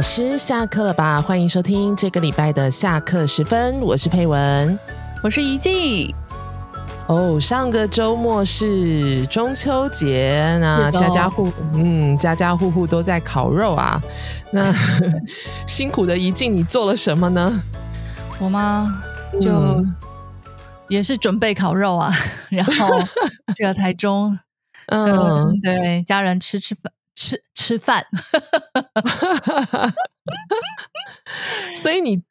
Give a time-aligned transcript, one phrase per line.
[0.00, 1.20] 老师下课了吧？
[1.20, 4.78] 欢迎收听这个礼拜的下课时分，我是佩文，
[5.22, 6.10] 我是怡静。
[7.06, 14.00] 哦，上个周末是中秋节，那家家户嗯家家户户都在烤肉啊。
[14.50, 14.72] 那
[15.68, 17.62] 辛苦的怡静，你做了什么呢？
[18.38, 19.02] 我吗？
[19.38, 19.84] 就
[20.88, 22.10] 也是准备烤肉啊，
[22.48, 22.88] 然后
[23.54, 24.34] 去了台中，
[24.86, 26.90] 嗯，对，家人吃吃饭。
[27.14, 28.06] 吃吃饭，
[31.76, 32.22] 所以你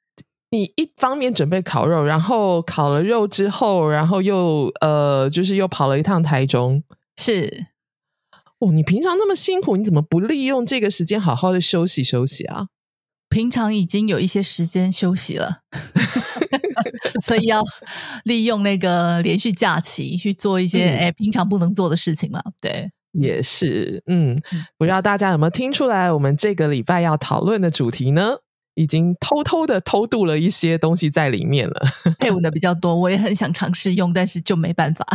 [0.49, 6.83] 你一方面准备烤肉，然后烤了肉之后，然后又呃，就是又跑了一趟台中。
[7.15, 7.67] 是
[8.57, 12.69] 哦，你平常那么辛苦，你怎么不利用这个时间好好的休息休息啊？
[13.29, 15.59] 平常已经有一些时间休息了，
[17.21, 17.63] 所以要
[18.23, 22.41] 利用那个连续假期去做一些哎平常不能做的事情嘛。
[22.59, 22.91] 对。
[23.13, 24.39] 也是，嗯，
[24.77, 28.35] 不知道大家有没有听出来，我们这个礼拜要讨论的主题呢，
[28.75, 31.81] 已经偷偷的偷渡了一些东西在里面了。
[32.19, 35.05] 配文的比较多，我也很想尝试用，但是就没办法。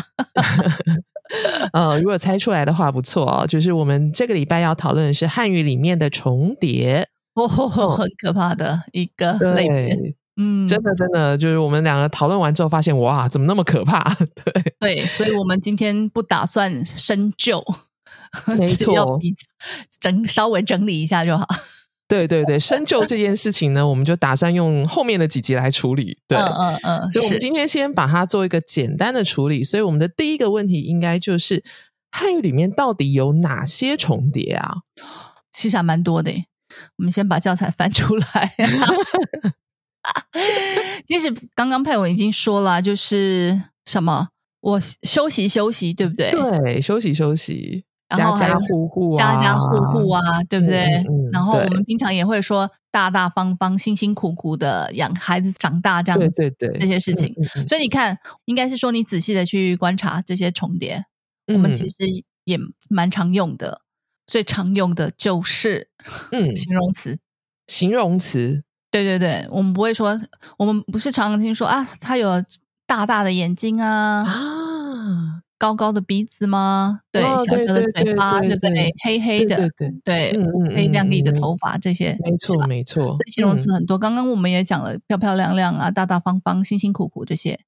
[1.73, 3.47] 呃，如果猜出来的话，不错哦。
[3.47, 10.15] 就是我们这个礼拜要讨论的是汉语里面的重叠，哦，很可怕的一个类别。
[10.37, 14.03] 嗯，真的真的，就是我们两个讨论完之后，发现哇，怎么那么可怕？
[14.45, 17.65] 对对，所以我们今天不打算深究，
[18.47, 19.21] 没错，
[20.01, 21.47] 整稍微整理一下就好。
[22.07, 26.19] 对对对，深究这件事情呢，我们就打算用后面的几集来处理。
[26.29, 29.65] 对，嗯嗯嗯，所以我们今天先把它做一个简单的处理。
[29.65, 31.65] 所以我们的第一个问题应该就是
[32.11, 34.75] 汉语里面到底有哪些重叠啊？
[35.51, 36.31] 其实还蛮多的。
[36.99, 38.55] 我们先把教材翻出来。
[41.07, 44.29] 其实刚刚佩文已经说了，就是什么
[44.61, 46.31] 我休息休息，对不对？
[46.31, 47.85] 对，休息休息，
[48.17, 50.87] 家家户户，家家户户啊，对不对？
[51.33, 57.35] 然后我们平常也会说大大方方、辛辛苦苦的养孩子长大这样子，对对这些事情。
[57.69, 61.05] 所以你看，应该是说你仔细的去观察这些重叠，
[61.49, 61.97] 我们其实
[62.45, 63.83] 也蛮常用的。
[64.27, 65.91] 最常用的就是
[66.33, 67.19] 嗯，形容词，
[67.67, 68.65] 形容词。
[68.95, 70.17] 对对对，我们不会说，
[70.57, 72.41] 我们不是常常听说啊，他有
[72.87, 77.01] 大大的眼睛啊，啊，高高的鼻子吗？
[77.11, 78.95] 对，小小的嘴巴，对不对？
[79.03, 80.33] 黑黑的，对对，
[80.77, 83.17] 黑亮丽的头发，这些没错没错。
[83.27, 87.59] 形容词很多，刚刚我们也讲了，漂漂亮亮啊，大大方方，辛辛苦苦这些。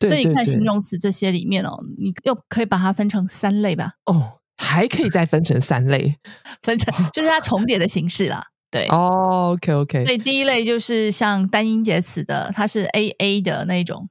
[0.00, 3.96] 所以你看形容词这些里面哦，你又可以把它分成三类吧？
[4.06, 6.16] 哦，还可以再分成三类，
[6.62, 8.46] 分成就是它重叠的形式啦。
[8.70, 14.08] 对哦，OK OK，所以第一类就是像单音节词的，它是 A A 的那种，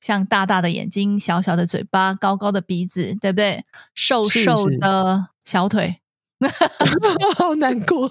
[0.00, 3.64] 像大大的眼睛、小小的嘴巴、高高的鼻子，对不对？
[3.94, 6.00] 瘦瘦的小腿，
[7.36, 8.10] 好难过。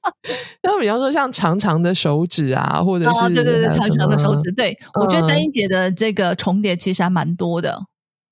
[0.62, 7.80] 那比方说像长长的手指啊，或者是对对对，长长的手指，对我觉得单音节的这个重叠其实还蛮多的。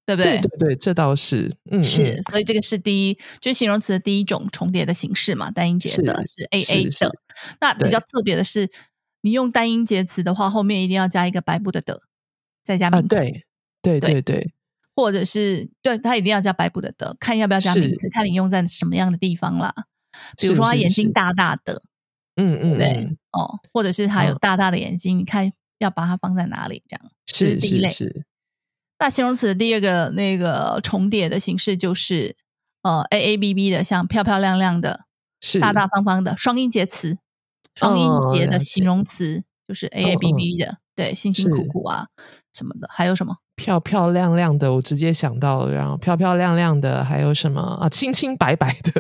[0.09, 0.41] 对不对？
[0.41, 7.13] 对对，这倒是，嗯，是，所以这个是第一，就是形容词的第一种重叠的形式嘛，单音节的是 A A 的。
[7.61, 8.71] 那比较特别的是，
[9.21, 12.01] 你用单音节词的话，后面一定要加一个白布的的，
[12.65, 13.09] 再加名词。
[13.09, 13.45] 对
[13.83, 14.51] 对对对，
[14.97, 19.75] 或者是对它一定要加白布的的，看要不要加名词，看你用在什么样的地方啦。
[20.39, 21.83] 比如说，他眼睛大大的，
[22.37, 26.83] 嗯嗯，对哦，或者是他有大大的眼睛，你看要把它放在哪里？
[26.89, 27.91] 这样是第一类。
[28.99, 32.35] 那形容词的第二个那个重叠的形式就是
[32.83, 35.05] 呃 a a b b 的，像漂漂亮亮的，
[35.41, 35.61] 是。
[35.61, 37.19] 大大方方的双音节词，
[37.75, 42.09] 双音节的形容词就是 a a b b 的，对，辛辛苦苦啊
[42.53, 43.37] 什么的，还有什么？
[43.55, 47.61] 漂漂亮亮的，我直接想到了，然后漂漂亮亮的还有什么？
[47.61, 48.93] 啊，清清白白的，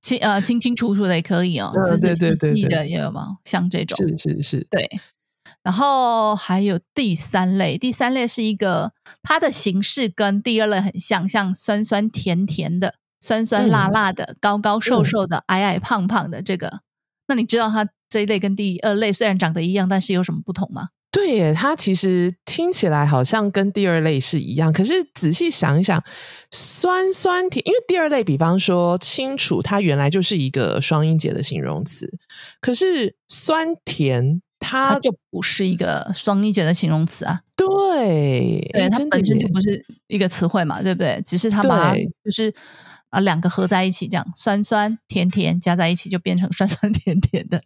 [0.00, 3.38] 清呃清清楚楚的也可以哦，仔仔细细的也有吗？
[3.44, 3.96] 像这种。
[3.96, 4.88] 是是是，对。
[5.64, 8.92] 然后还有第三类，第三类是一个
[9.22, 16.80] 它的形式跟第二类很像，像酸酸甜甜的、酸酸辣辣的、高高瘦瘦的、矮矮胖胖的这个。
[17.28, 20.88] 那你知道它这一类跟第二类虽然长得一样，但是有什么不同吗？
[21.10, 26.04] 对，它其实听起来好像跟第二类是一样，可是仔细想一想，
[26.50, 32.18] 酸酸甜，因为第二类，比方说清楚，它原来就是一个双音节的形容词，
[32.60, 34.42] 可是酸甜。
[34.64, 41.22] 它就不是一个双音节的形容词啊，对，对，它本身就不是一个词汇嘛，对不对？
[41.26, 42.52] 只是它把就是
[43.10, 47.60] 啊两个合在一起，这样酸酸甜甜加在一起就变成酸酸 甜甜的。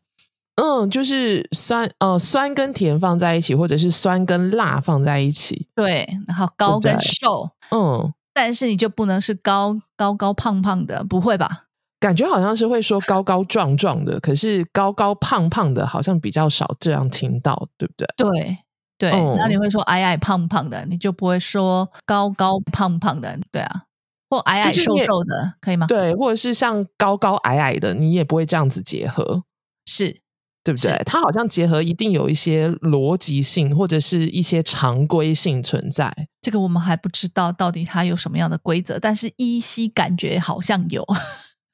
[0.60, 5.68] 嗯，就是酸呃酸跟甜放在一起，或者是酸跟辣放在一起。
[5.74, 11.67] 对，然后高跟瘦，嗯，但是你就不能是高高高胖胖的，不会吧？
[12.00, 18.06] 感觉好像是会说高高壮壮的，可是高高胖胖的，好像比较少这样听到，对不对？
[18.16, 18.58] 对
[18.96, 23.82] 对，哦那你会说矮矮胖胖的，你就不会说高高胖胖的，对啊，
[24.30, 25.86] 或矮矮瘦瘦的，可以吗？
[25.86, 29.42] 对，或者是像高高矮矮的，你也不会这样子结合，
[29.86, 30.20] 是
[30.62, 31.00] 对不对？
[31.04, 36.12] 它好像结合一定有一些逻辑性，或者是一些常规性存在。
[36.42, 41.04] 这个我们还不知道到底它有什么样的规则，但是依稀感觉好像有。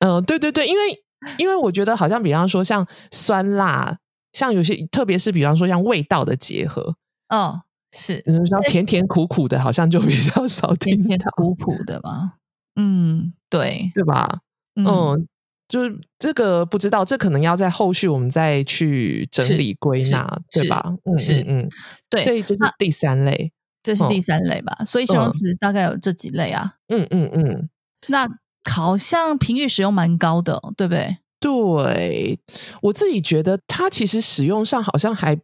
[0.04, 1.02] 嗯、对对对，因为
[1.38, 3.96] 因为我觉得好像比方说像酸辣，
[4.32, 6.96] 像有些特别是比方说像味道的结合，
[7.30, 7.62] 哦，
[7.96, 12.34] 是嗯，像但是甜甜苦苦的，好像就比较 少听甜甜到，苦苦的吧。
[12.76, 14.40] 嗯，对，对吧？
[14.74, 15.28] 嗯，嗯，
[15.68, 20.94] 就是这个不知道，这可能要在后续我们再去整理归纳，对吧？
[21.04, 21.68] 嗯是嗯嗯，
[22.10, 23.32] 对，所以这是第三类。
[23.32, 23.50] 哦
[23.84, 24.74] 这是第三类吧？
[24.86, 26.72] 所以形容嗯词大概有这几类啊。
[26.88, 27.68] 嗯嗯嗯，
[28.08, 28.26] 那
[28.70, 31.18] 好像频率使用蛮高的哦，对不对？
[31.40, 32.38] 对
[32.80, 35.38] 我自己觉得它其实使用上好像还。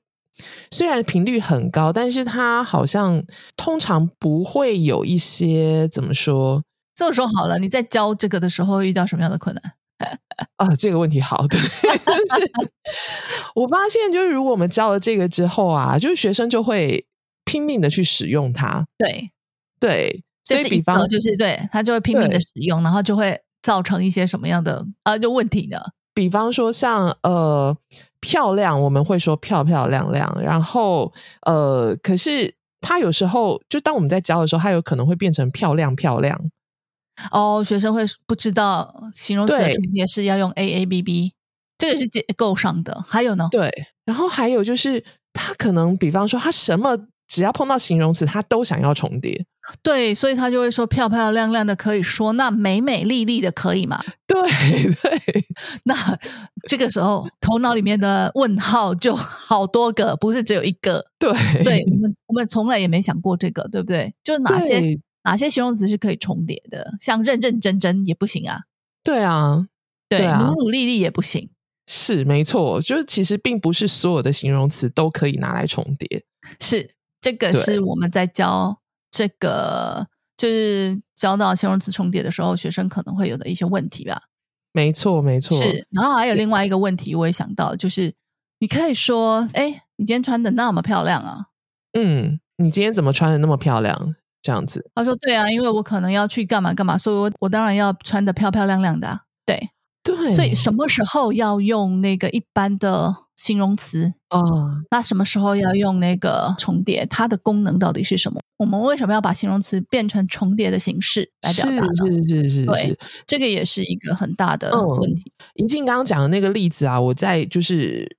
[0.70, 3.22] 虽然频率很高，但是它好像
[3.58, 6.62] 通常不会有一些怎么说
[6.96, 9.74] 这么说好了，你在教这个的时候会遇到什么样的困难？
[10.56, 10.66] 啊？
[10.78, 12.50] 这个问题好，对，就是
[13.54, 17.04] 我发现，就是如果我们教了这个之后啊，就是学生就会
[17.44, 19.30] 拼命的去使用它，对，
[19.78, 25.78] 对，所以比方就是对他就会拼命的使用，然后就会造成一些什么样的呃就问题呢？
[26.12, 27.76] 比方说像呃
[28.20, 31.12] 漂亮，我们会说漂漂亮亮，然后
[31.46, 36.38] 呃，可是它有时候就当我们在教的时候，它有可能会变成漂亮漂亮，
[37.30, 41.32] 哦，学生会不知道形容词的对重叠是要用 a a b b，
[41.78, 43.04] 这个是结构上的。
[43.06, 43.48] 还有呢？
[43.50, 43.70] 对，
[44.04, 45.02] 然后还有就是
[45.32, 46.98] 他可能比方说他什么
[47.30, 49.46] 只要碰到形容词，他都想要重叠，
[49.84, 54.02] 对，所以他就会说漂漂亮亮的可以说，那美美丽丽的可以吗？
[54.26, 55.46] 对对
[55.84, 55.94] 那
[56.68, 61.06] 这个时候头脑里面的问号就好多个，不是只有一个。
[61.20, 61.32] 对
[61.62, 64.12] 对我们，我们从来也没想过这个，对不对？
[64.24, 68.62] 就哪些哪些形容词是可以重叠的，像认认真真也不行啊，
[69.04, 69.68] 对啊，
[70.08, 71.48] 对，对啊努努力力也不行。
[71.86, 76.24] 是没错，就是其实并不是所有的形容词都可以拿来重叠。
[76.60, 76.90] 是
[77.20, 78.80] 这个是我们在教
[79.10, 80.06] 这个，
[80.36, 84.22] 就是教到形容词重叠的时候，学生可能会有的一些问题吧。
[84.72, 88.14] 没错，没错，是，然后还有另外一个问题，我也想到，就是
[88.60, 91.46] 你可以说，哎，你今天穿的那么漂亮啊。
[91.92, 94.14] 嗯，你今天怎么穿的那么漂亮？
[94.42, 99.20] 这样子，他说：“对啊，因为我可能要去干嘛干嘛，所以我我当然要穿的漂漂亮亮的、啊。
[99.44, 99.68] 对，
[100.02, 104.12] 对，所以什么时候要用那个一般的形容词？
[104.28, 104.40] 啊，
[104.90, 107.04] 那什么时候要用那个重叠？
[107.04, 108.40] 它的功能到底是什么？
[108.56, 112.12] 我们为什么要把形容词变成重叠的形式来表达是？
[112.12, 115.32] 是是是对是，这个也是一个很大的嗯问题。
[115.54, 118.16] 怡静刚刚讲的那个例子啊，我再就是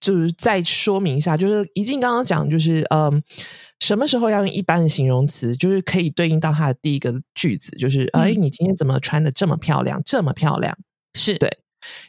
[0.00, 3.22] 就是再说明一下，就是怡静刚刚讲，就是嗯，
[3.80, 10.74] 什么时候要用一般的形容词，就是可以对应到它的第一个句子，就是嗯哎、你今天怎么穿的这么漂亮，这么漂亮？
[11.14, 11.58] 是对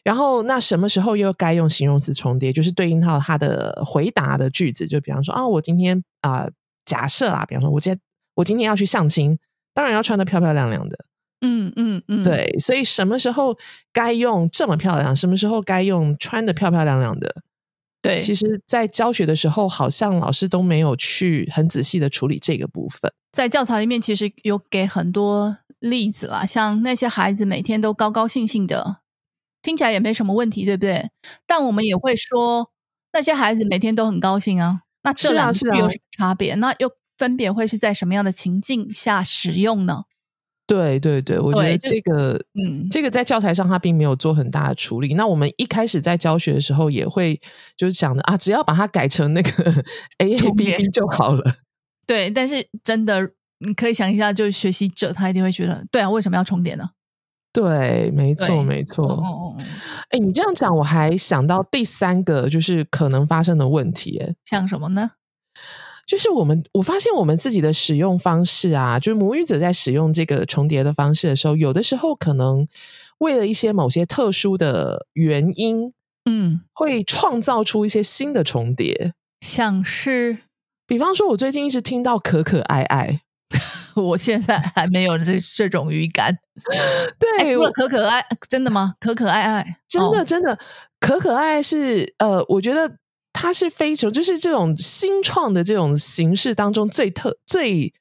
[0.03, 6.47] 然后那什么时候又该用形容词重叠，就是对应到他的回答的句子，就比方说啊，我今天啊、
[6.85, 7.99] 假设啊，比方说我今天
[8.35, 9.37] 我今天要去相亲，
[9.73, 10.97] 当然要穿的漂漂亮亮的。
[11.45, 13.57] 嗯嗯嗯，对，所以什么时候
[13.91, 17.43] 该用这么漂亮，什么时候该用穿的漂漂亮亮的？
[18.01, 23.11] 对，其实，在教学的时候，好像老师都没有去很仔细的处理这个部分。
[23.31, 29.01] 在教材里面其实有给很多例子啦，像那些孩子每天都高高兴兴的，
[29.61, 31.09] 听起来也没什么问题，对不对？
[31.45, 32.71] 但我们也会说，
[33.11, 36.55] 那些孩子每天都很高兴啊，那这两个有什么差别？
[36.55, 40.03] 那又分别会是在什么样的情境下使用呢？
[40.65, 45.13] 对对对，我觉得这个嗯，这个在教材上他并没有做很大的处理。
[45.15, 47.39] 那我们一开始在教学的时候也会
[47.75, 49.83] 就是讲的啊，只要把它改成那个
[50.19, 51.43] A A B B 就好了。
[52.07, 53.31] 对，但是真的，
[53.65, 56.89] 你可以想一下，就是学习者他一定会觉得，对啊，为什么要重叠呢？
[57.51, 59.05] 对，没错没错。
[59.05, 59.63] 哦哦哦，
[60.09, 65.11] 哎，你这样讲，我还想到第三个就是可能发生的问题，哎，像什么呢？
[66.05, 72.67] 就是我们我发现我们自己的使用方式啊，就是母语者在使用这个重叠的方式的时候，有的时候可能
[73.19, 75.93] 为了一些某些特殊的原因，
[76.25, 79.13] 嗯，会创造出一些新的重叠。
[79.39, 80.39] 像是
[80.85, 83.21] 比方说，我最近一直听到可可爱爱，
[83.95, 86.29] 我现在还没有这这种语感。
[86.71, 86.79] 哎，
[87.19, 88.93] 对，除了可可爱，真的吗？
[88.99, 90.57] 可可爱爱，真的哦真的
[90.99, 92.97] 可可爱爱是呃，我觉得
[93.31, 97.93] 它是非常就是这种新创的这种形式当中最特最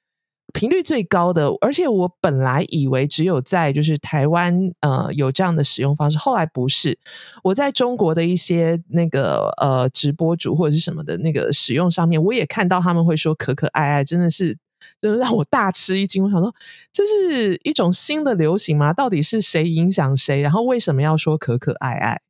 [0.52, 6.98] 频率最高的，而且我本来以为只有在就是台湾呃有这样的使用方式，后来不是。
[7.42, 14.54] 我在中国的一些那个呃直播主或者是什么的那个使用上面，我也看到他们会说可可爱爱，真的是
[15.00, 16.24] 就是让我大吃一惊。
[16.24, 16.54] 我想说，
[16.92, 18.92] 这是一种新的流行吗？
[18.92, 20.40] 到底是谁影响谁？
[20.40, 22.20] 然后为什么要说可可爱爱？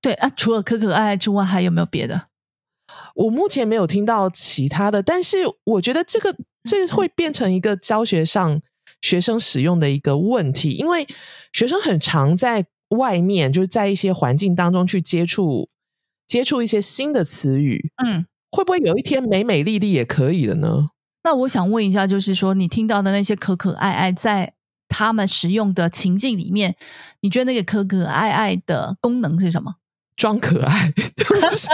[0.00, 2.28] 对啊，除了可可爱爱之外，还有没有别的？
[3.14, 8.60] 我目前没有听到其他的，但是我觉得这个这会变成一个教学上
[9.02, 11.06] 学生使用的一个问题，因为
[11.52, 15.68] 学生很常在外面，就是在一些环境当中去接触
[16.26, 20.90] 接触一些新的词语，嗯，会不会有一天美美丽丽也可以了呢？
[21.22, 24.54] 那我想问一下，就是说你听到的那些可可爱爱，在
[24.88, 26.76] 他们使用的情境里面，
[27.20, 29.74] 你觉得那个可可爱爱的功能是什么？
[30.16, 31.68] 装可爱， 就是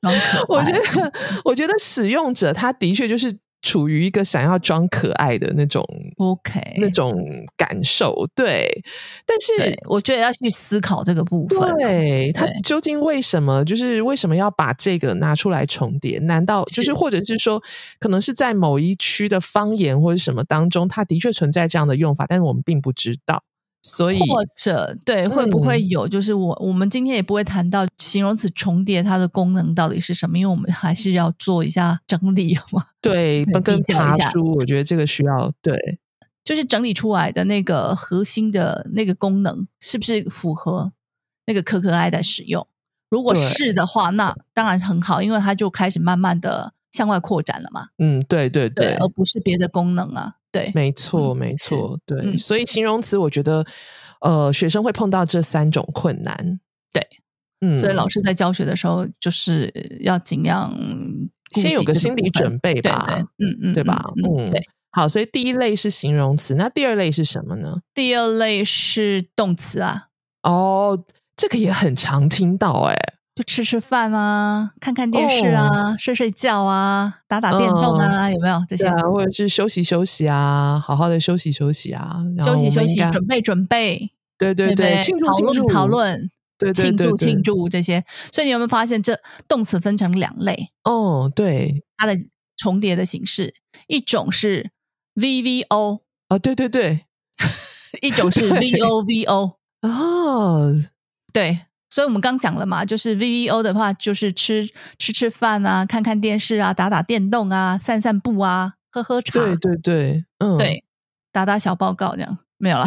[0.00, 0.44] 装可爱。
[0.48, 1.12] 我觉得，
[1.44, 5.84] 我觉得使用者他的确就是处于一个想要装可爱的那种
[6.18, 7.12] OK 那种
[7.56, 8.70] 感受，对。
[9.26, 11.74] 但是，我觉得要去思考这个部分。
[11.78, 16.18] 对他究竟为什么，就是为什么要把这个拿出来重叠？
[16.20, 17.60] 难道就是是或者是说，
[17.98, 23.42] 可能是在某一区的方言或者什么当中，它的确存在这样的用法，但是我们并不知道。
[23.86, 26.08] 所以，或者对，会不会嗯有？
[26.08, 35.98] 就是我我们今天也不会谈到形容词重叠它的功能到底是什么，因为我们还是要做一下整理嘛， 对对跟比较一下书，我觉得这个需要对。
[36.44, 40.92] 就是整理出来的那个核心的那个功能是不是符合
[41.46, 42.64] 那个可可爱的使用？
[43.10, 52.18] 如果是的话，那当然很好，因为它就开始慢慢的向外扩展了嘛，嗯，对对对，对，而不是别的功能啊，对，没错，嗯没错，对。
[52.20, 53.64] 嗯所以形容词，我觉得
[54.20, 56.60] 呃，学生会碰到这三种困难。
[56.92, 57.06] 对，
[57.60, 60.72] 嗯，所以老师在教学的时候就是要尽量
[61.52, 64.02] 先有个心理准备吧对，嗯嗯，对吧？
[64.16, 64.62] 嗯，嗯对。。
[64.92, 67.80] 好，所以第一类是形容词，那第二类是什么呢？
[67.92, 70.04] 第二类是动词啊，
[70.42, 71.04] 哦，
[71.36, 72.96] 这个也很常听到、哎，
[73.36, 78.86] 就吃吃饭啊，看看电视哦啊，睡睡觉啊，打打电动啊，有没有这些？
[78.86, 84.98] 啊，或者是休息休息啊，好好的休息休息啊，休息休息，准备准备，对对不对？
[85.02, 88.02] 庆祝讨论讨，论，对对庆祝庆祝这些。
[88.32, 92.16] 所以你有没有发现，这动词分成两类，哦，对，它的
[92.56, 93.52] 重叠的形式，
[93.86, 94.70] 一种是
[95.14, 97.04] VVO，啊，对对对，
[98.00, 99.56] 一种是 VOVO。
[99.82, 100.72] 哦，
[101.34, 110.84] 对，所以我们刚讲了嘛，就是 VVO 的话，就是吃吃吃饭啊，看看电视啊，打打电动啊，散散步啊，喝喝茶，对对对，嗯，对
[111.32, 112.84] 打打小报告这样没有啦。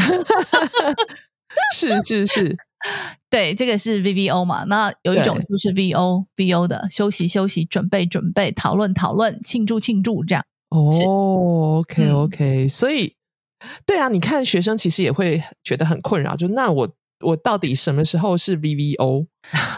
[1.74, 2.58] 是 是是，
[3.30, 10.44] 对，这个是 VVO 嘛，那有一种就是 VO VO 的休息休息，准备准备，讨论讨论，庆祝庆祝这样。
[10.92, 12.14] 是哦，OK 嗯。
[12.16, 13.16] OK，、所以
[13.86, 16.90] 对啊，你看学生其实也会觉得很困扰，就那我
[17.22, 19.28] 我到底什么时候是 VVO？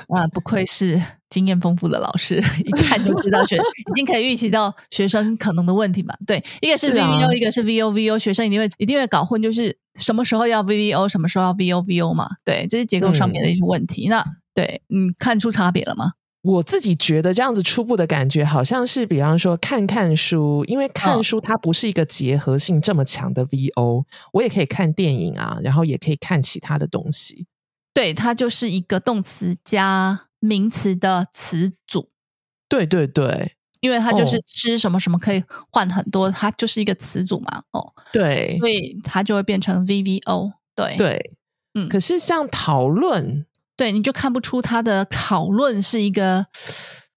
[0.10, 6.14] 啊，不愧是经验丰富的老师， 一看就知道学已经可以预期到学生可能的问题嘛。
[6.28, 12.28] 对，一个是是啊 VVO，、一个是 VOVO，学生一定会一定会搞混，就是什么时候要 VVO，什么时候要 VOVO 嘛。
[12.44, 14.08] 对，这是结构上面的一些问题。
[14.08, 16.12] 那对你看出差别了吗？
[16.42, 27.46] 我自己觉得这样子初步的感觉，好像是比方说看看书，因为看嗯书它不是一个结合性这么强的 VO，我也可以看电影啊，然后也可以看其他的东西。
[27.94, 32.10] 对，它就是一个动词加名词的词组。
[32.68, 33.54] 对对对。
[33.82, 38.56] 因为它就是哦吃什么什么可以换很多，它就是一个词组嘛，哦，对。
[38.60, 40.96] 所以它就会变成 VVO，对。
[40.98, 41.32] 对，
[41.74, 41.90] 嗯。
[41.90, 43.46] 可是像讨论，
[43.82, 46.46] 对，你就看不出它的讨论是一个，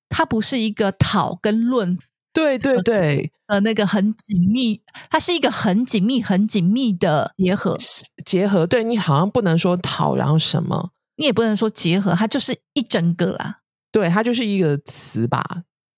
[0.08, 1.98] 它不是一个讨跟论
[2.32, 4.80] 对对对，呃那个很紧密，
[5.10, 7.76] 它是一个很紧密、很紧密的结合，
[8.24, 13.58] 结合，对你好像不能说讨，然后什么，你也不能说结合，它就是一整个啦，
[13.92, 15.44] 对，它就是一个词吧。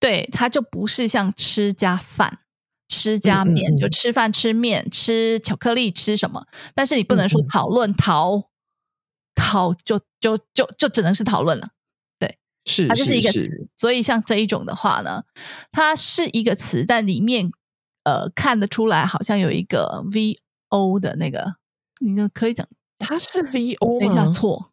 [0.01, 2.41] 对，它就不是像吃加饭。
[2.89, 3.91] 吃加嗯嗯面、就嗯。
[3.91, 6.45] 吃饭吃面吃巧克力吃什么，
[6.75, 8.49] 但是你不能说讨论讨
[9.37, 11.69] 讨就就就就只能是讨论了，
[12.19, 13.69] 对是，它就是一个词。
[13.77, 15.23] 所以像这一种的话呢，
[15.71, 17.51] 它是一个词，但里面
[18.03, 20.39] 呃看得出来好像有一个 V
[20.71, 21.57] O 的那个，
[22.01, 22.67] 你那可以讲，
[22.99, 24.33] 它是 VO 等一下吗？
[24.33, 24.73] 错，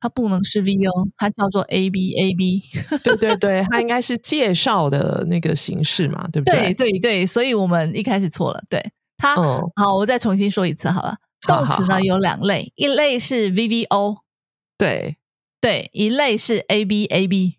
[0.00, 2.60] 它不能是 V O，它叫做 A B A B。
[3.04, 6.90] 对对对，它应该是介绍的那个形式嘛，对不对对？
[6.90, 8.64] 对对，所以我们一开始错了。
[8.68, 8.82] 对
[9.16, 11.16] 它，嗯，好，我再重新说一次好了。
[11.46, 14.18] 动词呢有两类，一类是 V V O，
[14.78, 15.16] 对，
[15.60, 17.58] 对，一类是 A B A B，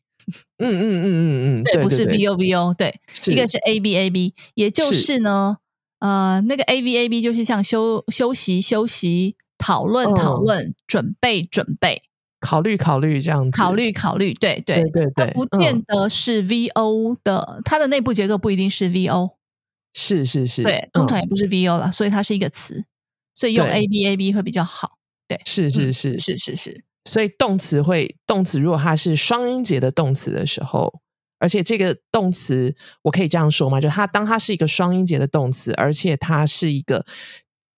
[0.57, 5.57] 嗯嗯嗯嗯嗯，对，不是 V O V O，对，一个是 A B A B，也就是是呢，
[5.99, 12.03] 呃，那个 A V A B 就是像休休息休息、讨论嗯讨论、准备准备、
[12.39, 19.31] 考虑考虑这样子，考虑考虑，对对对对对，它不嗯见得是 V O 的，它的内部结构不一定是 V O，
[19.93, 22.85] 是是是，对，通常嗯也不是 V O 了，所以它是一个词，
[23.33, 24.97] 所以用 A B A B 会比较好。
[25.27, 31.01] 对是是嗯是是是是，所以动词会动词，如果它是双音节的动词的时候，
[31.39, 33.79] 而且这个动词我可以这样说吗？
[33.79, 37.05] 就它当它是一个双音节的动词，而且它是一个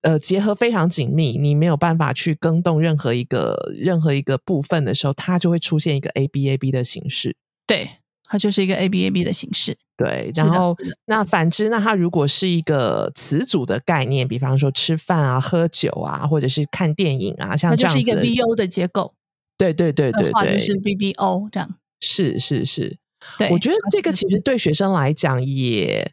[0.01, 7.35] 呃结合非常紧密，你没有办法去更动任何一个任何一个部分的时候，它就会出现一个 A B A B 的形式。
[7.67, 7.89] 对，
[8.35, 9.77] 它就是一个 A B A B 的形式。
[9.95, 10.75] 对，然后
[11.05, 19.13] 那反之，那它如果是一个词组的概念，比方说吃饭啊、喝酒啊，或者是看电影啊，像这样子的，就是一个 V O 的结构，
[19.57, 21.75] 对对对对对，就是 V B O 这样。
[22.01, 22.97] 是是是，
[23.37, 26.11] 对，我觉得它这个其实对学生来讲也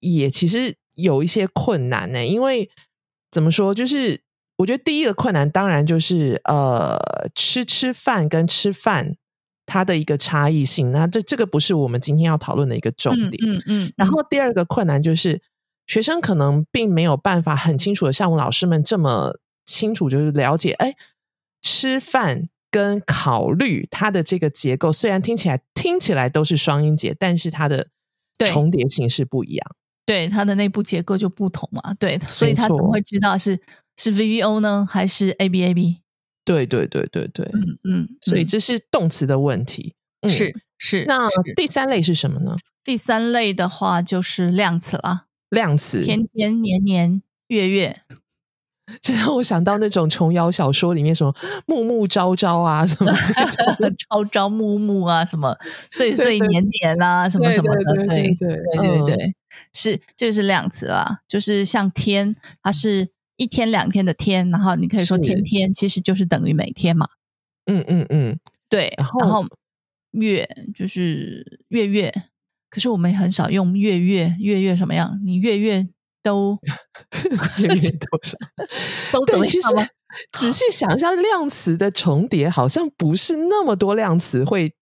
[0.00, 2.68] 也其实有一些困难呢、因为
[3.30, 4.20] 怎么说，就是
[4.58, 6.98] 我觉得第一个困难当然就是呃
[7.34, 9.16] 吃吃饭跟吃饭
[9.66, 13.44] 它的一个差异性，那这这个不是我们今天要讨论的一个重点。
[13.44, 15.42] 嗯嗯嗯，然后第二个困难就是
[15.86, 20.94] 学生可能并没有办法很清楚的像我老师们这么清楚，就是了解，哎，
[21.60, 27.88] 吃饭跟考虑它的这个结构，虽然听起来听起来都是双音节，但是它的
[28.38, 29.76] 对重叠形式不一样。
[30.04, 33.60] 对它的内部结构就不同嘛，对，所以他怎么会知道是
[33.96, 35.98] 是 V V O 呢，还是 A B A B？
[36.46, 39.92] 对对对对对，嗯嗯，嗯所以这是动词的问题。
[40.22, 41.04] 嗯是是。
[41.06, 42.56] 那第三类是什么呢？
[42.82, 48.00] 第三类的话就是量词啦，量词，天天、年年、月月，
[49.00, 51.34] 这让我想到那种琼瑶小说里面什么
[51.66, 53.94] 暮暮朝朝啊，什么这种。
[54.08, 55.56] 朝朝暮暮啊，什么
[55.90, 59.34] 岁岁年年啦，什么什么的，对对对对对
[59.72, 67.06] 是这就是量词啦，就是像天，它是一天两天的天，然后你可以说天天其实就是等于每天嘛，
[67.66, 69.44] 嗯嗯嗯，对，然后然后
[70.12, 72.12] 月就是月月，
[72.70, 75.86] 可是我们也很少用月月月月什么样，你月月
[76.22, 76.58] 都
[77.58, 78.38] 月月多少？
[79.12, 79.88] 都怎么对，其实样吗？
[80.32, 84.74] 仔细想一下，量词的重叠好像不是那么多量词会。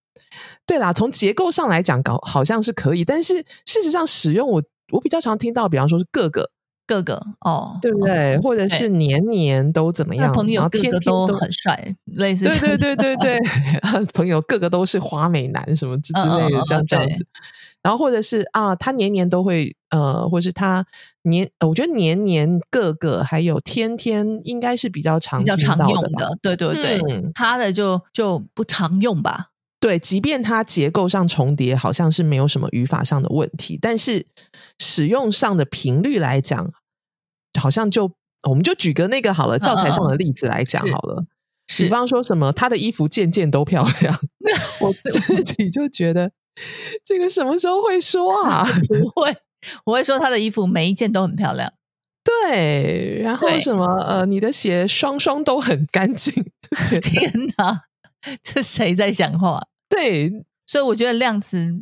[0.66, 4.62] 对啦，从结构上来讲，搞好像是可以，但是事实上使用我
[4.92, 6.50] 我比较常听到，比方说是各个，
[6.86, 8.38] 各个哦，对不对？
[8.38, 10.32] 或者是年年都怎么样？
[10.32, 13.38] 朋友个个都很帅，类似对对对对对，
[14.12, 17.26] 朋友个个都是花美男什么之之类的嗯嗯嗯，像这样子。
[17.82, 20.84] 然后或者是啊，他年年都会呃，或是他
[21.24, 29.48] 年，呃我觉得年年个个还有天天应该是比较常比较常用的，对对对，嗯他的就就不常用吧。
[29.84, 34.24] 对，即便它结构上重叠，好像是没有什么语法上的问题，但是
[34.78, 36.72] 使用上的频率来讲，
[37.60, 38.10] 好像就
[38.48, 41.26] 我们就举个那个好了，教材上的例子来讲好了。
[41.68, 44.18] 是比方说什么，他的衣服件件都漂亮，
[44.80, 46.32] 我自己就觉得
[47.04, 48.64] 这个什么时候会说啊？
[48.88, 49.36] 不会，
[49.84, 51.70] 我会说他的衣服每一件都很漂亮。
[52.24, 56.32] 对，然后什么呃，你的鞋双双都很干净，
[57.02, 57.82] 天哪，
[58.42, 59.66] 这谁在讲话？
[59.96, 61.74] 对所以我觉得量词，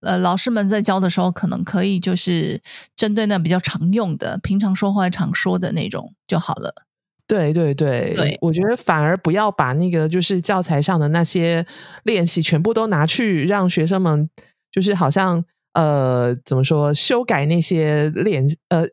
[0.00, 2.60] 呃，老师们在教的时候，可能可以就是
[2.96, 6.86] 针对那比较常用的、平常说话常说的那种就好了。
[7.26, 11.64] 对对对，对我觉得反而不要把那个就是教材上的那些
[12.04, 14.28] 练习全部都拿去让学生们，
[14.72, 15.44] 就是好像
[15.74, 18.84] 呃怎么说修改那些练呃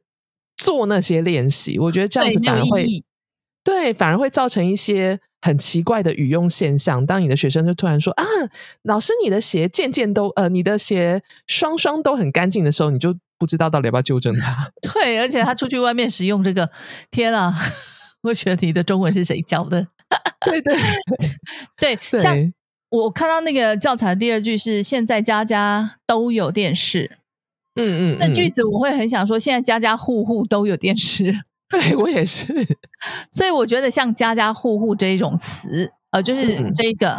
[0.55, 2.85] 做那些练习，我觉得这样子反而会。
[3.63, 7.05] 对，反而会造成一些很奇怪的语用现象。
[7.05, 8.23] 当你的学生就突然说啊，
[8.83, 14.69] 老师你的鞋件件都呃，你的鞋双双都很干净的时候，你就不知道到底要不要纠正他。
[14.93, 16.69] 对，而且他出去外面使用这个，
[17.11, 17.53] 天啊！
[18.23, 19.87] 我觉得你的中文是谁教的？
[20.45, 20.75] 对对
[21.77, 22.35] 对，像，
[22.89, 27.19] 我看到那个教材的第二句是“现在家家都有电视”，
[27.75, 31.41] 嗯嗯，那句嗯子我会很想说，现在家家户户都有电视，
[31.71, 32.47] 对我也是，
[33.31, 37.17] 所以我觉得像家家户户这一种词，呃，就是嗯这个，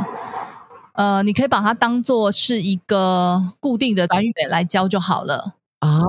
[0.94, 5.54] 呃，你可以把它当做是一个固定的短语来教就好了。
[5.80, 6.00] 啊，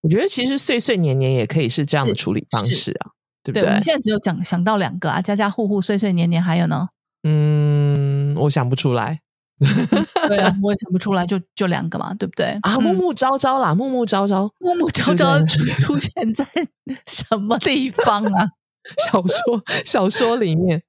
[0.00, 3.10] 我觉得其实岁岁年年也可以是这样的处理方式啊，
[3.42, 3.82] 对不对，我们？
[3.82, 6.88] 现在只有讲想到两个啊，家家户户、岁岁年年，还有呢？
[7.24, 9.20] 嗯，我想不出来
[10.28, 12.46] 对啊，我也想不出来，就就两个嘛，对不对？
[12.62, 16.44] 啊，嗯暮暮朝朝啦，暮暮朝朝，暮暮朝朝出出现在
[17.06, 18.48] 什么地方啊？
[19.10, 20.82] 小说小说里面。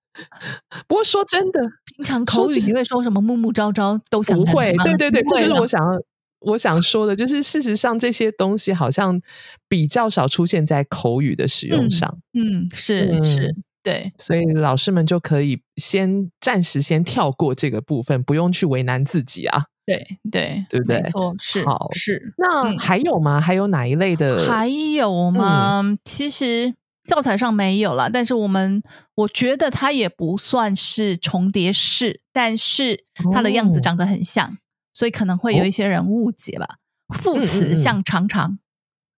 [0.87, 5.99] 不过说真的，平常口语你会说什么暮暮朝朝都想不会，对对对，这就是我想要
[6.41, 9.19] 我想说的，就是事实上这些东西好像
[9.67, 12.17] 比较少出现在口语的使用上。
[12.33, 19.65] 嗯，是是，对，所以老师们就可以先暂时先跳过这个部分，不用去为难自己啊。
[19.85, 20.97] 对对对不对？
[20.97, 22.33] 没错，是好是。
[22.37, 23.41] 那还有吗？
[23.41, 24.47] 还有哪一类的？
[24.47, 25.83] 还有吗？
[26.03, 28.83] 其实教材上没有了，但是我们
[29.15, 34.57] 我觉得它也不算是重叠式，但是它的样子长得很像，
[34.93, 36.75] 所以可能会有一些人误解吧。
[37.15, 38.59] 副词像常常、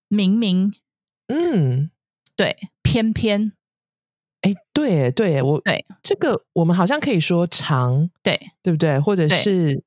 [0.08, 0.74] 明明，
[1.28, 1.92] 嗯，
[2.38, 3.52] 对，偏偏，
[4.42, 9.00] 哎，对对，我对这个我们好像可以说长，对对不对？
[9.00, 9.84] 或者是。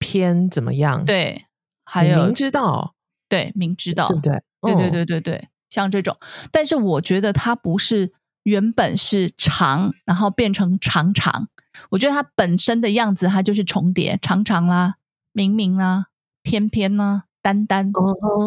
[0.00, 1.04] 偏怎么样？
[1.04, 1.46] 对，
[1.84, 2.94] 还有明知道，
[3.28, 4.40] 对，明知道，对不对？
[4.62, 6.16] 对对对对对，像这种，
[6.52, 8.12] 但是我觉得它不是
[8.44, 11.48] 原本是长，然后变成长长。
[11.90, 14.98] 我觉得它本身的样子，它就是重叠，长长啦，
[15.32, 16.06] 明明啦，
[16.44, 17.90] 偏偏啦，单单，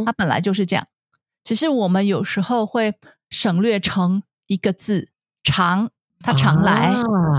[0.05, 0.87] 它本来就是这样。
[1.43, 2.95] 只是我们有时候会
[3.29, 5.09] 省略成一个字
[5.43, 6.93] 长，它常来，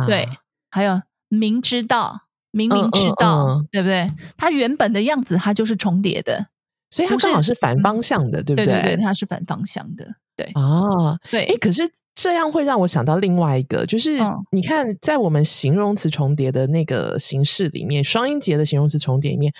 [0.06, 0.28] 对，
[0.70, 2.22] 还有明知道。
[2.54, 4.12] 明明知道，对不对？
[4.36, 6.48] 它原本的样子，它就是重叠的，
[6.90, 8.66] 所以它刚好是反方向的，对不对？
[8.66, 11.46] 对对，它是反方向的，对啊，对。
[11.46, 14.18] 哎，可是这样会让我想到另外一个，就是
[14.50, 19.50] 你看，在我们形容词重叠的那个形式里面，双音节的形容词重叠里面，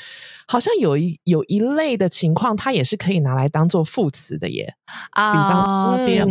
[0.47, 4.75] 好像有一有一类的情况，它也是可以拿来当做副词的耶。
[5.13, 6.29] 啊，比如，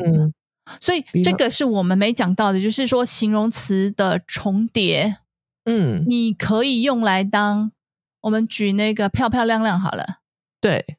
[0.80, 5.18] 所以这个是我们没讲到的，就是说形容词的重叠。
[5.66, 7.72] 嗯，你可以用来当
[8.22, 10.22] 我们举那个漂漂亮亮好了。
[10.60, 10.98] 对，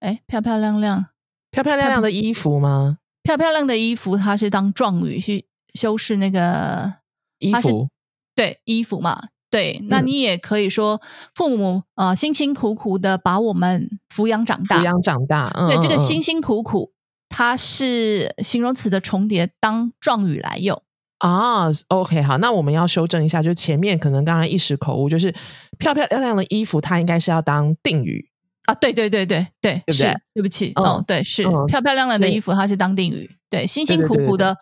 [0.00, 1.06] 哎，漂漂亮亮，
[1.50, 2.98] 漂漂亮亮的衣服吗？
[3.22, 6.94] 漂漂亮的衣服，它是当状语去修饰那个
[7.38, 7.88] 衣服。
[8.34, 9.78] 对，衣服嘛，对。
[9.88, 11.00] 那你也可以说
[11.34, 15.50] 父母呃辛辛苦苦的把我们抚养长大，抚养长大。
[15.68, 16.92] 对，这个辛辛苦苦，
[17.32, 20.80] 它是形容词的重叠，当状语来用。
[21.18, 25.34] 啊，OK，好，那我们要修正一下，就前面可能刚刚一时口误，就是
[25.78, 28.28] 漂漂亮亮的衣服，它应该是要当定语
[28.66, 30.16] 啊，对对对对对，对不对？
[30.34, 34.56] 对不起，哦，对，是漂漂亮亮的衣服，它是当定语，对，辛辛苦苦的，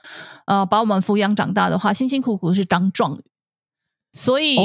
[0.47, 3.25] 呃，把我们抚养长大的话，辛辛苦苦是当状语，
[4.13, 4.57] 所以。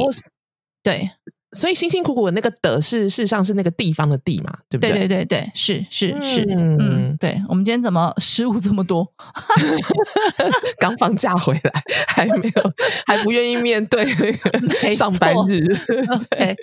[0.85, 1.09] 对，
[1.55, 4.91] 所以辛辛苦苦的那个的是事实上是那个地方的地嘛，对不对？
[4.91, 7.41] 对对对对，是是是，嗯，对。
[7.47, 9.07] 我们今天怎么失误这么多？
[10.79, 12.73] 刚放假回来，还没有，
[13.07, 14.05] 还不愿意面对
[14.91, 15.65] 上班日。
[16.29, 16.55] 对，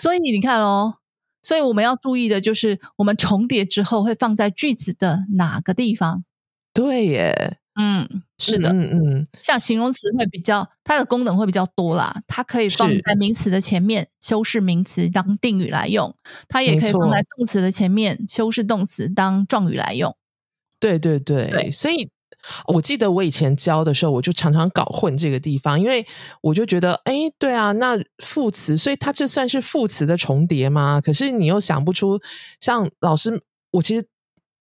[0.00, 0.96] 所以你看哦，
[1.42, 6.24] 所以我们要注意的就是，我们重叠之后会放在句子的哪个地方？
[6.74, 7.58] 对耶。
[7.78, 12.22] 嗯，是的，嗯嗯，像形容词会比较，它的功能会比较多啦。
[12.26, 16.16] 它可以放在名词的前面修饰名词当定语来用，
[16.48, 20.16] 它也可以放在动词的前面修饰动词当状语来用。
[20.80, 22.08] 对对对，所以
[22.68, 26.06] 我记得我以前教的时候，我就常常搞混这个地方，因为
[26.40, 31.02] 我就觉得，哎，对啊，那副词，所以它这算是副词的重叠吗？
[31.04, 32.18] 可是你又想不出，
[32.58, 34.06] 像老师，我其实。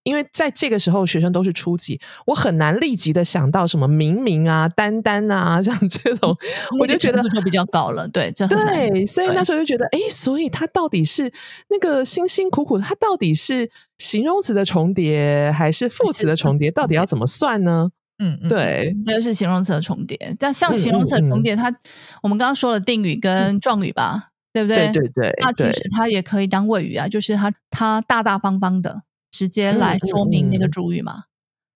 [0.05, 6.37] 因为在这个时候，学生都是初级，我很难立即的想到什么明明啊、丹丹啊， 像这种，
[6.79, 8.07] 我就觉得就比较高了。
[8.07, 11.33] 对，这对，所以那时候就觉得，哎，所以他到底是
[11.69, 16.69] 那个辛辛苦苦，他到底是形容词的重叠还是副词的重叠？
[16.69, 17.89] 到底要怎么算呢？
[18.19, 20.35] 嗯，对，这就是形容词的重叠。
[20.37, 21.75] 但像形容词的重叠，它
[22.21, 24.91] 我们刚刚说了定语跟状语吧，对不对？
[24.93, 25.33] 对对。
[25.41, 29.01] 那其实它也可以当谓语啊，就是它它大大方方的。
[29.35, 31.23] 直接来说明那个主语嘛，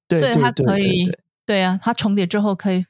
[0.09, 1.11] 所以它可以
[1.45, 2.85] 对啊，它重叠之后可以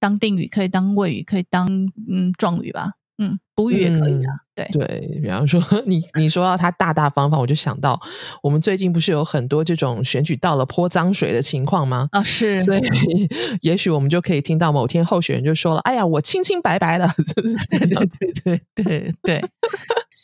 [0.00, 1.66] 当定语，可以当谓语，可以当
[2.08, 2.92] 嗯状语吧。
[3.18, 4.34] 嗯，补语也可以啊。
[4.54, 7.98] 对对，比方说 你你说到他大大方方，我就想到
[8.42, 12.08] 我们最近不是有很多这种选举到了泼脏水的情况吗？
[12.12, 12.80] 啊，是，所以
[13.62, 17.42] 也许我们就可以听到某天候选人就说了：“哎呀，我清清白白的。”对
[17.78, 19.44] 对对对对对，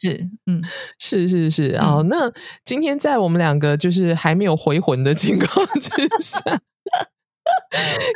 [0.03, 0.63] 是，嗯，
[0.99, 1.77] 是 是是。
[1.77, 2.33] 哦，那
[2.65, 6.61] 今天在我们两个就是还没有回魂的情况之下。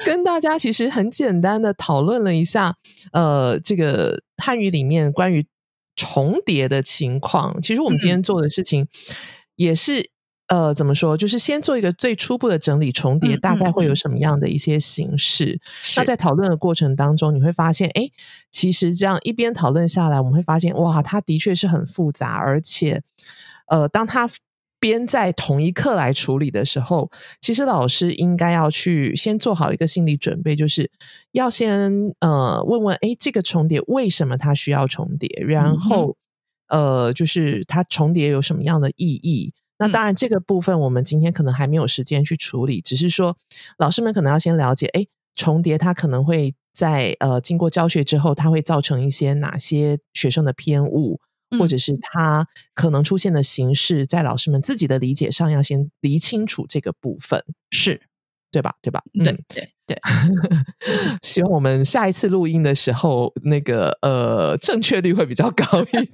[0.04, 2.76] 跟大家其实很简单的讨论了一下，
[3.12, 5.46] 呃，这个汉语里面关于
[5.96, 7.60] 重叠的情况。
[7.60, 8.86] 其实我们今天做的事情
[9.56, 10.10] 也是，
[10.48, 11.16] 呃，怎么说？
[11.16, 15.60] 就是先做一个最初步的整理，重叠大概会有什么样的一些形式。
[15.96, 18.08] 那在讨论的过程当中，你会发现，哎，
[18.50, 23.02] 其实这样一边讨论下来，我们会发现，哇，它的确是很复杂，而且，
[23.68, 24.30] 呃，当它。
[24.78, 30.88] 边在同一课来处理的时候，其实老师应该要去先做好一个心理准备，就是
[31.32, 35.28] 要先呃问问，哎，这个重叠为什么它需要重叠？
[35.48, 36.14] 然后
[36.68, 39.54] 呃，就是它重叠有什么样的意义？
[39.78, 43.36] 那当然，这个部分我们今天可能还没有时间去处理，只是说
[43.78, 51.20] 老师们可能要先了解，哎，重叠它可能会在呃经过教学之后，它会造成一些哪些学生的偏误，
[51.58, 58.00] 或者是它可能出现的形式，在老师们自己的理解上要先理清楚这个部分，是
[58.50, 58.74] 对吧？
[58.80, 59.02] 对吧？
[59.12, 60.00] 对对对，
[61.22, 66.08] 希望我们下一次录音的时候，那个呃正确率会比较高一点。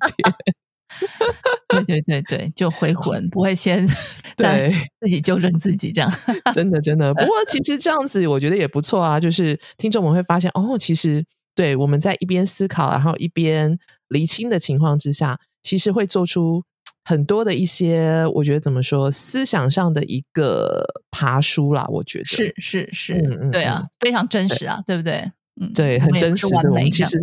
[1.69, 3.87] 对对对对，就回魂，不会先
[4.37, 6.13] 对 自己纠正自己这样。
[6.53, 9.19] 真的真的，不过其实这样子我觉得也不错啊。
[9.19, 11.25] 就是听众们会发现，哦，其实
[11.55, 13.79] 对我们在一边思考，然后一边
[14.09, 16.63] 厘清的情况之下，其实会做出
[17.05, 21.87] 很多的一些，我觉得怎么说，思想上的一个爬书啦。
[21.89, 25.31] 我觉得是是是，对啊，非常真实啊，对不对？
[25.61, 26.71] 嗯，对，很真实的。
[26.71, 27.19] 我们其实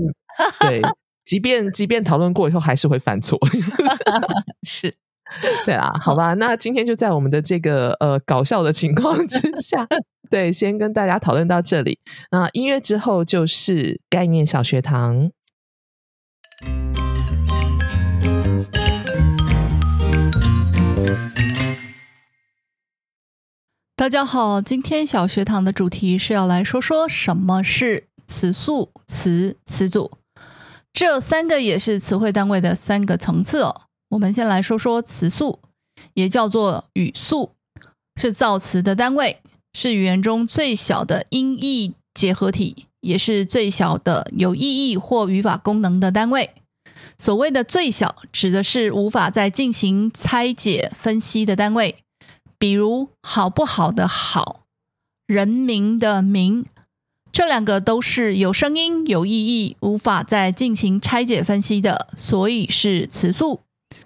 [0.59, 0.81] 对。
[1.29, 3.37] 即便即便讨论过以后，还是会犯错。
[4.67, 4.95] 是，
[5.63, 9.87] 对啊，好吧，那今天就在我们的这个呃搞笑的情况之下，
[10.27, 11.99] 对，先跟大家讨论到这里。
[12.31, 15.29] 那音乐之后就是概念小学堂。
[23.95, 30.18] 大家好，今天小学堂的主题是要来说说什么是词素、词、词组。
[30.99, 33.83] 这三个也是词汇单位的三个层次哦。
[34.09, 35.61] 我们先来说说词素，
[36.13, 37.53] 也叫做语素，
[38.19, 39.37] 是造词的单位，
[39.71, 46.49] 是语言中最小的音译结合体，也是最小的有意义或语法功能的单位。
[47.17, 52.03] 所谓的最小，指的是无法再进行拆解分析的单位，
[52.57, 54.63] 比如好不好的好，
[55.25, 56.65] 人名的名。
[57.39, 63.61] 这两个都是有声音、有意义，无法再进行拆解分析的，所以是词素。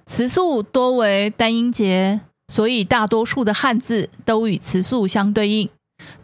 [0.06, 5.68] 词素多为单音节，所以大多数的汉字都与词素相对应。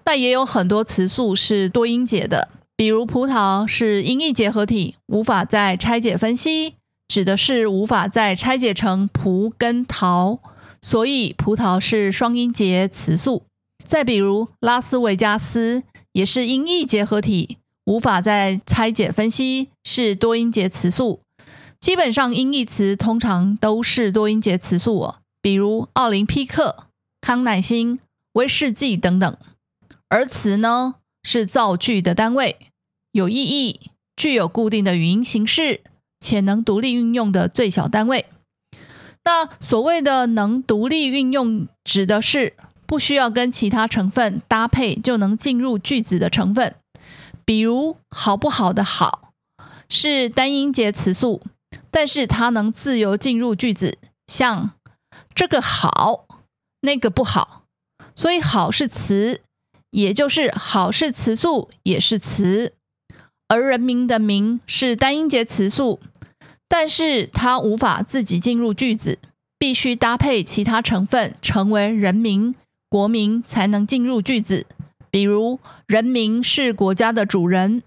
[0.03, 6.75] 但也有很多词素是多音节的，比如葡萄是音译结合体，无法再拆解分析，
[7.07, 10.37] 指的是无法再拆解成葡跟桃，
[10.79, 13.41] 所以葡萄是双音节词素。
[13.83, 15.81] 再比如拉斯维加斯。
[16.11, 21.21] 也是音译结合体，无法再拆解分析，是多音节词素。
[21.79, 26.87] 基本上音译词通常都是多音节词素哦，比如奥林匹克、
[27.21, 27.99] 康乃馨、
[28.33, 29.37] 威士忌等等。
[30.09, 32.57] 而词呢，是造句的单位，
[33.11, 33.79] 有意义、
[34.15, 35.81] 具有固定的语音形式，
[36.19, 38.25] 且能独立运用的最小单位。
[39.23, 42.55] 那所谓的能独立运用，指的是。
[42.89, 46.73] 不需要跟其他成分搭配就能进入句子的成分，
[47.45, 49.31] 比如“好不好”的“好”
[49.87, 51.43] 是单音节词素，
[51.91, 54.71] 但是它能自由进入句子，像
[55.35, 56.25] 这个好，
[56.81, 57.65] 那个不好，
[58.15, 59.41] 所以“好”是词，
[59.91, 62.73] 也就是“好”是词素，也是词。
[63.47, 65.99] 而人名的“名”是单音节词素，
[66.67, 69.19] 但是它无法自己进入句子，
[69.59, 72.55] 必须搭配其他成分成为人名。
[72.89, 74.65] 国民才能进入句子，
[75.11, 77.83] 比如人民是国家的主人，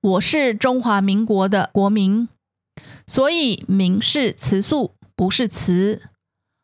[0.00, 2.28] 我是中华民国的国民，
[3.04, 6.02] 所以名是词素，不是词。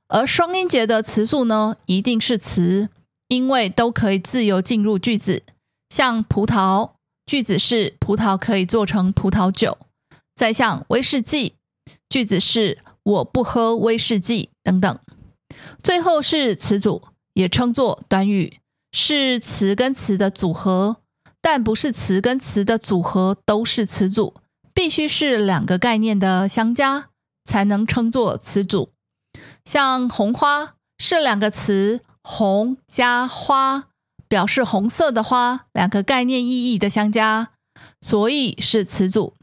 [0.06, 2.90] 而双音节的词素呢，一定是词，
[3.26, 5.42] 因为都可以自由进入句子。
[5.90, 6.92] 像葡萄，
[7.26, 9.78] 句子是葡萄可以做成葡萄酒；
[10.36, 11.54] 再像威士忌，
[12.08, 14.96] 句子是我不喝威士忌等等。
[15.82, 17.02] 最后是词组。
[17.34, 18.58] 也称作短语，
[18.90, 20.96] 是词跟词的组合，
[21.42, 24.34] 但不是词跟词的组合都是词组，
[24.72, 27.10] 必须是两个概念的相加
[27.44, 28.90] 才能称作词组。
[29.64, 33.88] 像红花是两个词“红”加“花”，
[34.28, 37.50] 表示红色的花，两个概念意义的相加，
[38.00, 39.34] 所以是词组。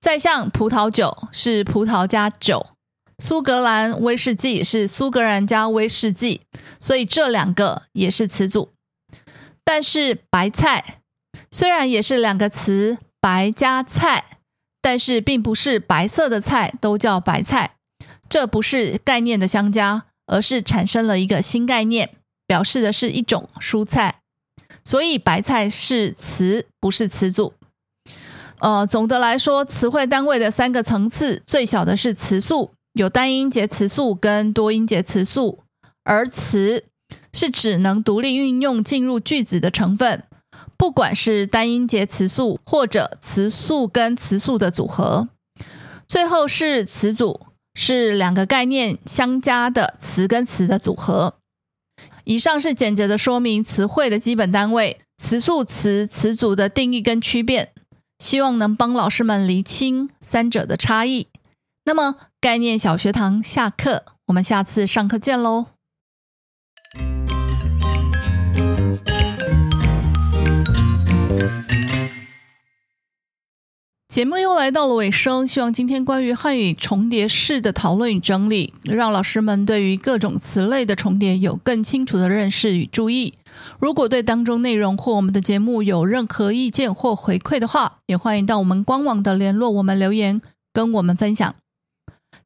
[0.00, 2.68] 再像葡萄酒是葡萄加酒。
[3.18, 6.40] 苏格兰威士忌是苏格兰加威士忌，
[6.82, 8.70] 所以这两个也是词组。
[9.64, 10.98] 但是白菜
[11.50, 14.38] 虽然也是两个词“白”加“菜”，
[14.82, 17.76] 但是并不是白色的菜都叫白菜，
[18.28, 22.16] 这不是概念的相加，而是产生了一个新概念，
[22.46, 24.16] 表示的是一种蔬菜。
[24.84, 27.54] 所以白菜是词，不是词组。
[28.58, 32.72] 呃，总的来说，词汇单位的三个层次，最小的是词素。
[32.94, 35.60] 有单音节词素跟多音节词素，
[36.04, 36.84] 而词
[37.32, 40.24] 是指能独立运用进入句子的成分，
[40.76, 45.28] 不管是单音节词素或者词素跟词素的组合。
[46.08, 47.40] 最后是词组，
[47.74, 51.34] 是两个概念相加的词跟词的组合。
[52.24, 57.72] 以上是简洁的说明词汇的基本单位、词素词、词组的定义跟区别，
[58.18, 61.28] 希望能帮老师们厘清三者的差异。
[61.84, 65.71] 那么，概念小学堂下课，我们下次上课见喽。
[74.12, 83.32] 节目又来到了尾声，希望今天关于汉语重叠式的讨论与整理，让老师们对于各种词类的重叠有更清楚的认识与注意。
[83.78, 90.42] 如果对当中内容或我们的节目有任何意见或回馈的话，也欢迎到我们官网的联络我们留言，
[90.74, 91.54] 跟我们分享。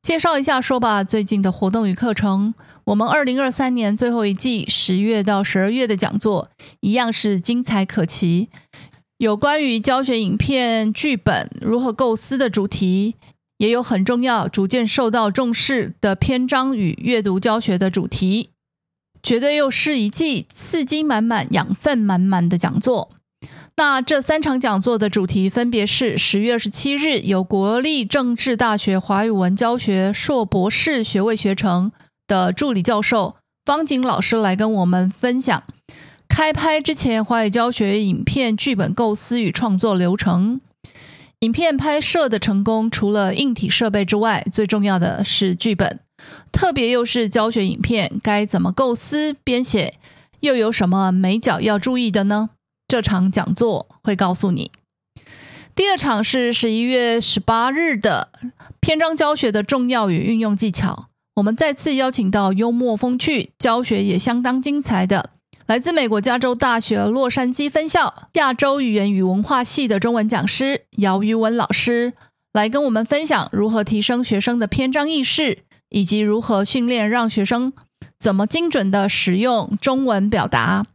[0.00, 6.48] 介绍一下说吧，最近的活动与课程，我们二零二三年最后一季十月到十二月的讲座，
[6.79, 8.50] 一样是精彩可期。
[9.18, 13.14] 有关于教学影片剧本如何构思的主题，
[13.57, 18.50] 也有很重要、逐渐受到重视的篇章与阅读教学的主题，
[19.22, 23.11] 绝对又是一季刺激满满、养分满满的讲座。
[23.79, 31.90] 那这三场讲座的主题分别是：十月二十七日由国立政治大学华语文教学硕博士学位学程
[32.26, 35.62] 的助理教授方景老师来跟我们分享。
[36.37, 40.61] 开拍之前，华语教学影片剧本构思与创作流程。
[41.38, 45.99] 影片拍摄的成功，除了硬体设备之外，最重要的是剧本。
[46.53, 49.94] 特别又是教学影片，该怎么构思编写，
[50.40, 52.51] 又有什么美角要注意的呢？
[52.87, 54.70] 这场讲座会告诉你。
[55.75, 58.29] 第二场是十一月十八日的
[58.79, 61.07] 篇章教学的重要与运用技巧。
[61.37, 65.31] 我们再次邀请到幽默风趣、教学也相当精彩的。
[65.66, 72.12] 来自美国加州大学洛杉矶分校亚洲语言与文化系的中文讲师姚于文老师，
[72.52, 77.72] 来跟我们分享如何提升学生的篇章意识，以及如何训练让学生
[78.16, 80.87] 怎么精准的使用中文表达，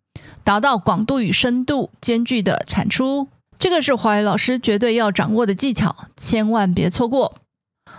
[0.45, 3.27] 达到广度与深度兼具的产出。
[3.60, 7.36] 这个是华语老师绝对要掌握的技巧，千万别错过。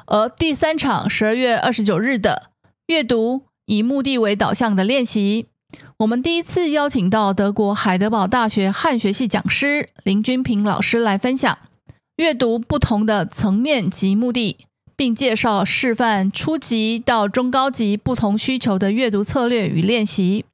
[0.06, 2.50] 而第三场十二月二十九日的
[2.87, 5.48] 阅读以目的为导向的练习。
[5.98, 11.58] 我们第一次邀请到德国海德堡大学汉学系讲师林君平老师来分享
[12.16, 14.56] 阅读不同的层面及目的，
[14.96, 20.44] 并介绍示范初级到中高级不同需求的阅读策略与练习。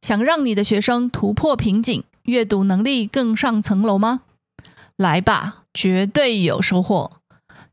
[0.00, 4.20] 想让你的学生突破瓶颈，阅读能力更上层楼吗？
[4.96, 7.10] 来吧，绝对有收获！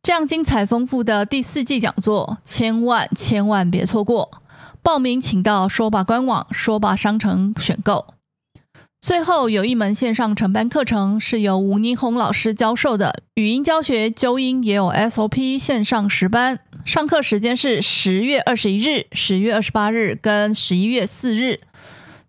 [0.01, 4.40] 这样精彩丰富的第四季讲座，千万千万别错过！
[4.83, 8.07] 报名请到说吧官网、说吧商城选购。
[8.99, 16.59] 最后有一门线上承班课程是由吴妮红老师教授的语音教学，纠音也有 SOP 线上实班。
[16.85, 21.61] 上课时间是十月二十一日、十月二十八日跟十一月四日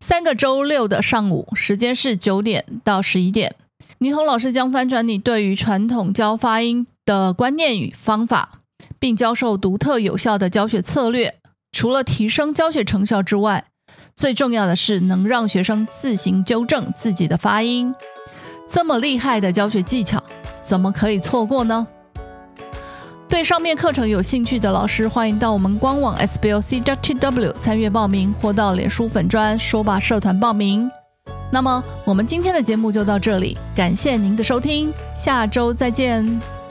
[0.01, 3.55] 三个周六的上午，时间是九点到十一点。
[3.99, 8.61] 霓虹老师将翻转你对于传统教发音的观念与方法，
[8.99, 11.35] 并教授独特有效的教学策略。
[11.73, 13.65] 除了提升教学成效之外，
[14.15, 17.95] 最重要的是能让学生自行纠正自己的发音。
[18.69, 20.23] 这么厉害的教学技巧，
[20.61, 21.87] 怎么可以错过呢？
[23.29, 30.91] 对上面课程有兴趣的老师，欢迎到我们官网 sblc.tw 参阅报名，或到脸书粉专说吧社团报名。
[31.51, 36.62] 那么，我们今天的节目就到这里，感谢您的收听，下周再见。